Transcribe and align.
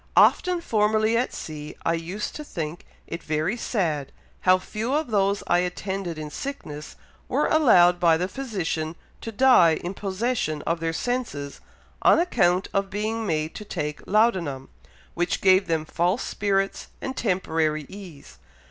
Often 0.17 0.61
formerly 0.61 1.15
at 1.15 1.31
sea 1.31 1.75
I 1.85 1.93
used 1.93 2.35
to 2.35 2.43
think 2.43 2.87
it 3.05 3.21
very 3.21 3.55
sad 3.55 4.11
how 4.39 4.57
few 4.57 4.95
of 4.95 5.11
those 5.11 5.43
I 5.45 5.59
attended 5.59 6.17
in 6.17 6.31
sickness 6.31 6.95
were 7.27 7.45
allowed 7.45 7.99
by 7.99 8.17
the 8.17 8.27
physician 8.27 8.95
to 9.21 9.31
die 9.31 9.75
in 9.75 9.93
possession 9.93 10.63
of 10.63 10.79
their 10.79 10.91
senses, 10.91 11.59
on 12.01 12.17
account 12.17 12.67
of 12.73 12.89
being 12.89 13.27
made 13.27 13.53
to 13.53 13.63
take 13.63 14.01
laudanum, 14.07 14.69
which 15.13 15.39
gave 15.39 15.67
them 15.67 15.85
false 15.85 16.23
spirits 16.23 16.87
and 16.99 17.15
temporary 17.15 17.85
ease. 17.87 18.39